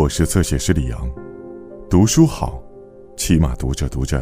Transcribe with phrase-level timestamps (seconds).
[0.00, 0.98] 我是侧写师李阳，
[1.90, 2.58] 读书好，
[3.18, 4.18] 起码读着读着，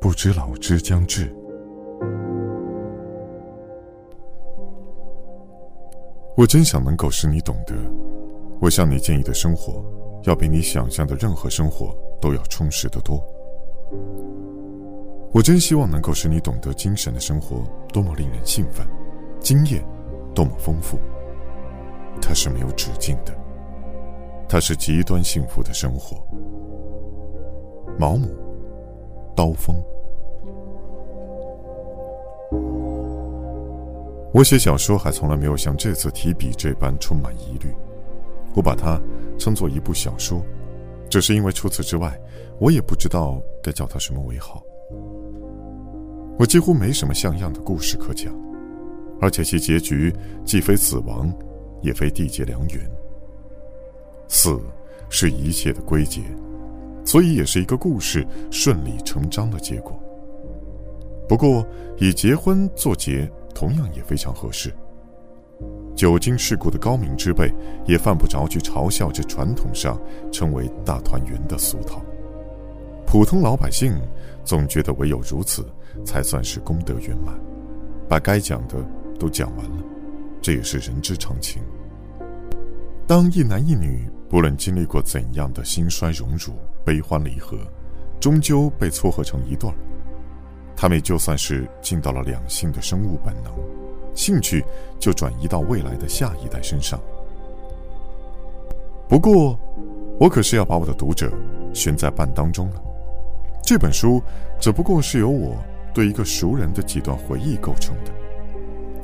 [0.00, 1.32] 不知老之将至。
[6.36, 7.76] 我真想能够使你懂得，
[8.60, 9.84] 我向你建议的生活，
[10.24, 13.24] 要比你想象的任何生活都要充实得多。
[15.30, 17.62] 我真希望能够使你懂得，精神的生活
[17.92, 18.84] 多么令人兴奋，
[19.38, 19.80] 经验
[20.34, 20.98] 多么丰富。
[22.20, 23.32] 它是没有止境的，
[24.48, 26.16] 它是极端幸福的生活。
[27.98, 28.28] 毛姆，
[29.34, 29.76] 刀锋。
[34.32, 37.72] 我写小说还从来没有像这次提笔这般充满疑虑。
[38.54, 39.00] 我把它
[39.38, 40.44] 称作一部小说，
[41.08, 42.20] 只是因为除此之外，
[42.58, 44.62] 我也不知道该叫它什么为好。
[46.36, 48.32] 我几乎没什么像样的故事可讲，
[49.20, 50.12] 而且其结局
[50.44, 51.32] 既非死亡，
[51.80, 52.90] 也非缔结良缘。
[54.28, 54.60] 死
[55.08, 56.20] 是一切的归结，
[57.04, 59.98] 所以也是一个故事顺理成章的结果。
[61.28, 61.66] 不过，
[61.98, 63.30] 以结婚作结。
[63.54, 64.74] 同样也非常合适。
[65.94, 67.48] 久经世故的高明之辈
[67.86, 69.96] 也犯不着去嘲笑这传统上
[70.32, 72.02] 称为大团圆的俗套。
[73.06, 73.96] 普通老百姓
[74.42, 75.64] 总觉得唯有如此，
[76.04, 77.32] 才算是功德圆满，
[78.08, 78.74] 把该讲的
[79.20, 79.84] 都讲完了，
[80.42, 81.62] 这也是人之常情。
[83.06, 86.54] 当一男一女不论经历过怎样的兴衰荣辱、
[86.84, 87.56] 悲欢离合，
[88.18, 89.76] 终究被撮合成一对儿。
[90.74, 93.54] 他们也就算是尽到了两性的生物本能，
[94.12, 94.64] 兴趣
[94.98, 97.00] 就转移到未来的下一代身上。
[99.08, 99.56] 不过，
[100.18, 101.32] 我可是要把我的读者
[101.72, 102.82] 悬在半当中了。
[103.62, 104.20] 这本书
[104.58, 105.56] 只不过是由我
[105.94, 108.10] 对一个熟人的几段回忆构成的。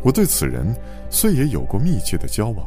[0.02, 0.74] 我对此人
[1.08, 2.66] 虽也有过密切的交往，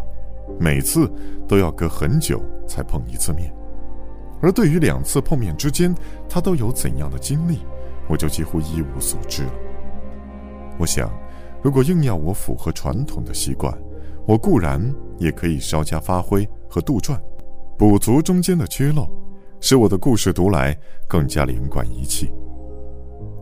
[0.59, 1.11] 每次
[1.47, 3.53] 都要隔很久才碰一次面，
[4.41, 5.93] 而对于两次碰面之间
[6.29, 7.59] 他都有怎样的经历。
[8.09, 9.53] 我就几乎一无所知了。
[10.77, 11.09] 我想，
[11.61, 13.73] 如果硬要我符合传统的习惯，
[14.27, 17.17] 我固然也可以稍加发挥和杜撰，
[17.77, 19.07] 补足中间的缺漏，
[19.61, 20.77] 使我的故事读来
[21.07, 22.29] 更加连贯一气。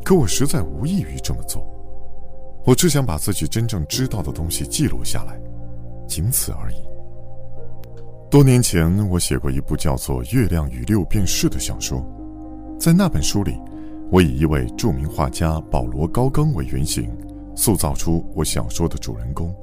[0.04, 1.66] 可我实在无意于这么做，
[2.64, 5.42] 我只想把自己真正知道的东西记录下来，
[6.08, 6.91] 仅此而已。
[8.32, 12.02] 多年前，我写过一部叫做《月亮与六便士》的小说，
[12.80, 13.60] 在那本书里。
[14.10, 17.10] 我以一位著名画家保罗·高更为原型，
[17.56, 19.54] 塑造出我小说的主人公。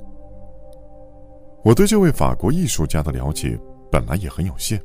[1.63, 3.59] 我对这位法国艺术家的了解
[3.91, 4.79] 本来也很有限，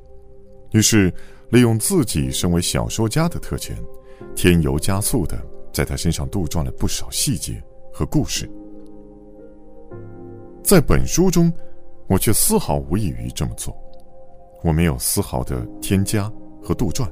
[0.71, 1.13] 于是
[1.49, 3.75] 利用自己身为小说家的特权，
[4.33, 5.37] 添油加醋的
[5.73, 7.61] 在他身上杜撰了不少细节
[7.91, 8.49] 和故事。
[10.61, 11.51] 在本书中，
[12.07, 13.75] 我却丝毫无异于这么做，
[14.63, 16.31] 我没有丝毫的添加
[16.61, 17.09] 和杜撰。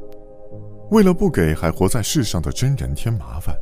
[0.90, 3.56] 为了不给还活在世上的真人添麻烦，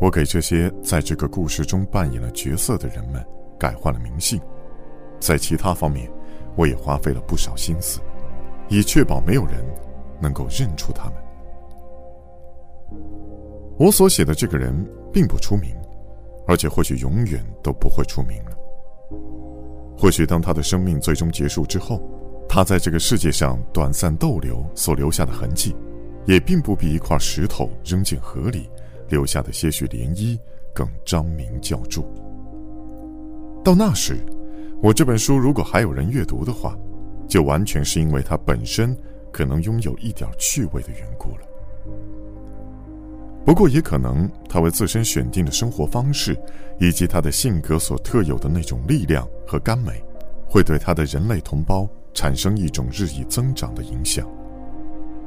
[0.00, 3.24] 我给这些在这个故事中扮演了角色的人们
[3.58, 4.40] 改换了名姓。
[5.20, 6.10] 在其他方面，
[6.56, 8.00] 我也花费了不少心思，
[8.68, 9.64] 以确保没有人
[10.20, 11.14] 能够认出他们。
[13.78, 14.74] 我所写的这个人
[15.12, 15.76] 并不出名，
[16.46, 18.56] 而且或许永远都不会出名了。
[20.02, 22.02] 或许当他的生命最终结束之后，
[22.48, 25.76] 他在这个世界上短暂逗留所留下的痕迹。
[26.26, 28.68] 也并不比一块石头扔进河里
[29.08, 30.36] 留下的些许涟漪
[30.72, 32.00] 更张明较著。
[33.64, 34.16] 到那时，
[34.82, 36.76] 我这本书如果还有人阅读的话，
[37.28, 38.96] 就完全是因为它本身
[39.30, 41.46] 可能拥有一点趣味的缘故了。
[43.44, 46.38] 不过，也可能他为自身选定的生活方式，
[46.78, 50.04] 以及他的性格所特有的那种力量和甘美，
[50.46, 54.28] 会对他的人类同胞产生一种日益增长的影响。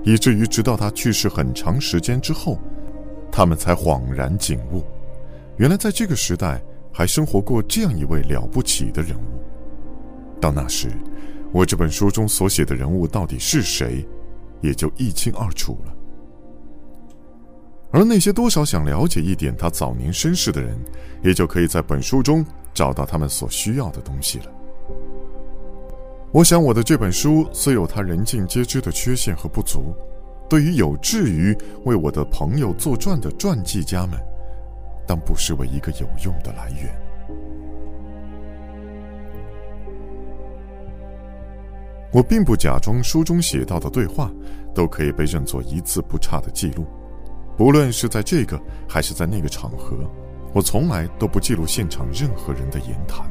[0.03, 2.59] 以至于直到他去世很长时间之后，
[3.31, 4.83] 他们才恍然醒悟，
[5.57, 6.61] 原来在这个时代
[6.93, 10.39] 还生活过这样一位了不起的人物。
[10.39, 10.89] 到那时，
[11.51, 14.07] 我这本书中所写的人物到底是谁，
[14.61, 15.94] 也就一清二楚了。
[17.95, 20.77] 而那些多少想了解一点他早年身世的人，
[21.23, 24.51] 也就可以在本书中找到他们所需要的东西了。
[26.33, 29.95] 我想，我的这本书虽有它人尽皆知的缺陷和不足，
[30.49, 34.19] 对于有志于为我的朋友作传的传记家们，
[35.07, 36.93] 当不失为一个有用的来源。
[42.11, 44.29] 我并不假装书中写到的对话
[44.73, 46.85] 都可以被认作一字不差的记录，
[47.57, 49.95] 不论是在这个还是在那个场合，
[50.53, 53.25] 我从来都不记录现场任何人的言谈。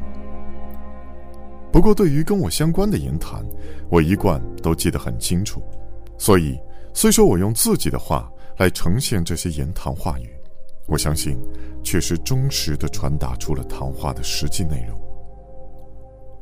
[1.71, 3.45] 不过，对于跟我相关的言谈，
[3.89, 5.61] 我一贯都记得很清楚。
[6.17, 6.57] 所以，
[6.93, 10.29] 虽说我用自己的话来呈现这些言谈话语，
[10.87, 11.37] 我相信，
[11.83, 14.97] 确实忠实的传达出了谈话的实际内容。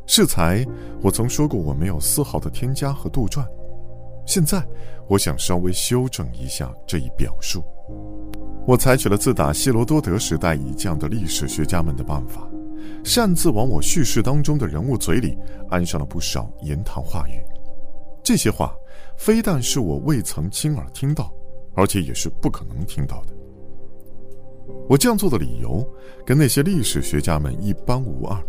[0.05, 0.65] 适才，
[1.01, 3.43] 我曾说过我没有丝毫的添加和杜撰。
[4.25, 4.65] 现在，
[5.07, 7.63] 我想稍微修正一下这一表述。
[8.65, 12.49] 我采取了自打希罗多德时代以降的历史学家们的办法，
[13.03, 15.37] 擅自往我叙事当中的人物嘴里
[15.69, 17.43] 安上了不少言谈话语。
[18.23, 18.73] 这些话，
[19.17, 21.29] 非但是我未曾亲耳听到，
[21.75, 23.33] 而且也是不可能听到的。
[24.87, 25.85] 我这样做的理由，
[26.25, 28.41] 跟那些历史学家们一般无二。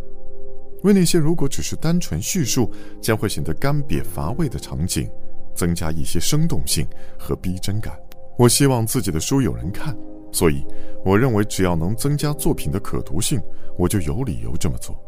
[0.84, 5.10] 为那些如果只是单纯叙述将会显得干瘪乏味的场景，
[5.54, 6.86] 增加一些生动性
[7.18, 7.98] 和逼真感。
[8.36, 9.96] 我希望自己的书有人看，
[10.32, 10.64] 所以
[11.04, 13.40] 我认为只要能增加作品的可读性，
[13.78, 14.98] 我就有理由这么做。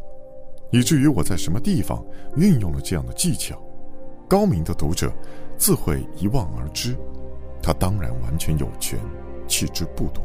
[0.71, 2.03] 以至于我在什么地方
[2.35, 3.61] 运用了这样的技巧，
[4.27, 5.13] 高明的读者
[5.57, 6.95] 自会一望而知。
[7.61, 8.99] 他当然完全有权
[9.47, 10.21] 弃之不读。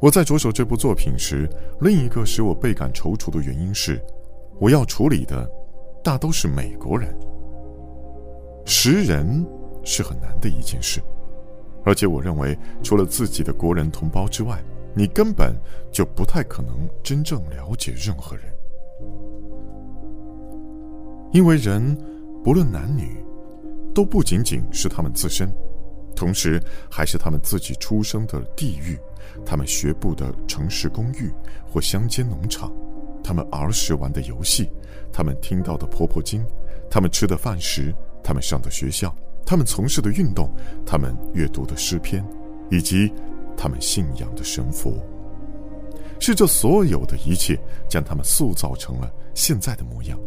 [0.00, 1.48] 我在着手这部作品时，
[1.80, 4.02] 另一个使我倍感踌躇的原因是，
[4.58, 5.48] 我要处理的
[6.02, 7.14] 大都是美国人。
[8.82, 9.46] 识人
[9.84, 11.02] 是很难的一件事，
[11.84, 14.58] 而且我认为，除了自己的国人同胞之外，
[14.94, 15.54] 你根本
[15.92, 18.44] 就不太可能真正了解任何人，
[21.30, 21.94] 因为人
[22.42, 23.22] 不论男女，
[23.94, 25.52] 都不仅仅是他们自身，
[26.16, 26.58] 同时
[26.90, 28.98] 还是他们自己出生的地域。
[29.44, 31.30] 他们学步的城市公寓
[31.70, 32.72] 或乡间农场，
[33.22, 34.70] 他们儿时玩的游戏，
[35.12, 36.42] 他们听到的婆婆经，
[36.90, 39.14] 他们吃的饭食，他们上的学校，
[39.44, 40.50] 他们从事的运动，
[40.86, 42.24] 他们阅读的诗篇，
[42.70, 43.12] 以及
[43.56, 44.94] 他们信仰的神佛，
[46.18, 47.58] 是这所有的一切
[47.88, 50.18] 将他们塑造成了现在的模样。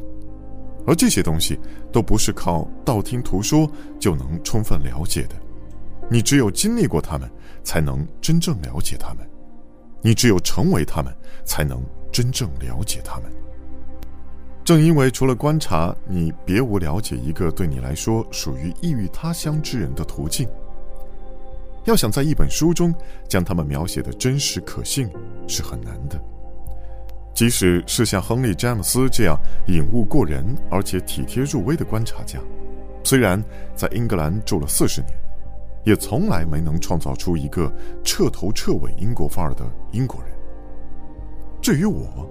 [0.86, 1.60] 而这些东西
[1.92, 3.70] 都不是靠道听途说
[4.00, 5.36] 就能充分了解的，
[6.10, 7.30] 你只有经历过他们。
[7.66, 9.26] 才能真正了解他们，
[10.02, 11.16] 你只有成为他们，
[11.46, 11.82] 才能
[12.12, 13.32] 真正了解他们。
[14.64, 20.48] 正因为除了观察，你别无了解一个对你来说属于异域他乡之人的途径。
[21.84, 22.94] 要想在一本书中
[23.28, 25.10] 将他们描写的真实可信，
[25.48, 26.18] 是很难的。
[27.34, 29.38] 即使是像亨利·詹姆斯这样
[29.68, 32.40] 隐悟过人而且体贴入微的观察家，
[33.04, 33.44] 虽然
[33.76, 35.14] 在英格兰住了四十年。
[35.86, 37.70] 也从来没能创造出一个
[38.06, 40.32] 彻头彻尾英国范儿的英国人。
[41.62, 42.26] 至于我，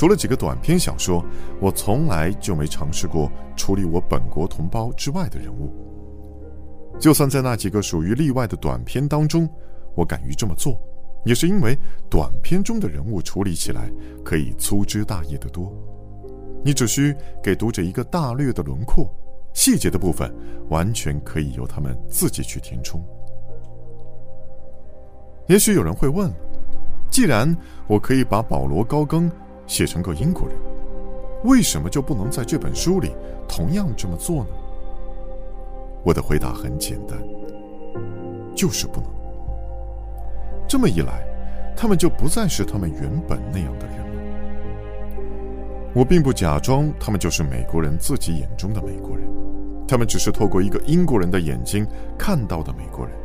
[0.00, 1.22] 除了几个短篇小说，
[1.60, 5.70] 我从来就没尝试过处理我本国同胞之外的人物。
[6.98, 9.46] 就算在那几个属于例外的短篇当中，
[9.94, 10.80] 我敢于这么做，
[11.26, 11.76] 也是因为
[12.08, 13.92] 短篇中的人物处理起来
[14.24, 15.70] 可以粗枝大叶得多。
[16.64, 19.06] 你只需给读者一个大略的轮廓。
[19.52, 20.34] 细节的部分
[20.70, 23.04] 完全可以由他们自己去填充。
[25.46, 26.32] 也许有人会问：
[27.10, 27.54] 既然
[27.86, 29.30] 我可以把保罗·高更
[29.70, 30.58] 写成个英国人，
[31.44, 33.14] 为什么就不能在这本书里
[33.48, 34.50] 同样这么做呢？
[36.02, 37.16] 我的回答很简单，
[38.52, 39.08] 就是不能。
[40.66, 41.24] 这么一来，
[41.76, 44.04] 他们就不再是他们原本那样的人了。
[45.94, 49.24] 我并不假装他们就是美国人自己眼中的美国人。
[49.86, 51.86] 他们只是透过一个英国人的眼睛
[52.18, 53.16] 看到的美国人。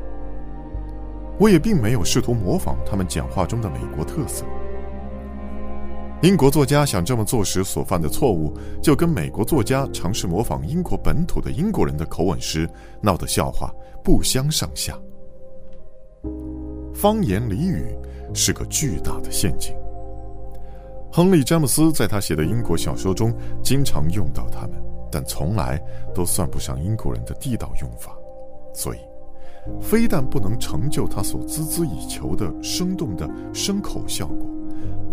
[1.40, 4.46] 我也并没有试图模仿他们讲话中的美国特色。
[6.22, 12.68] 英国作家想这么做时所犯的错误，就跟美国作家尝试模仿英国本土的英国人的口吻时
[13.02, 14.98] 闹的笑话不相上下。
[16.94, 17.96] 方言俚语
[18.34, 19.76] 是个巨大的陷阱。
[21.12, 24.82] 亨利·詹姆斯在他写的英国小说中经常用到他们。
[25.12, 25.82] 但从来
[26.14, 28.18] 都算不上英国人的地道用法，
[28.74, 28.98] 所以，
[29.80, 34.46] 非但不能成就他所孜孜以求的生动的声口效果，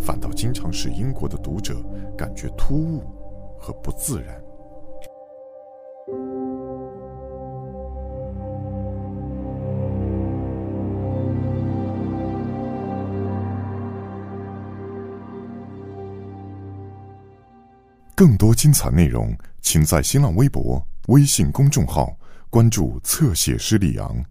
[0.01, 1.83] 反倒经常使英国的读者
[2.17, 3.05] 感觉突兀
[3.59, 4.41] 和不自然。
[18.15, 19.35] 更多精彩内容。
[19.73, 22.15] 请在新浪微博、微信公众号
[22.51, 24.23] 关注“侧写师李昂”。